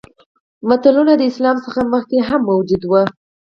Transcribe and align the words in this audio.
متلونه 0.67 1.13
د 1.17 1.21
اسلام 1.31 1.57
څخه 1.65 1.79
مخکې 1.93 2.17
هم 2.27 2.41
موجود 2.51 2.81
وو 2.85 3.03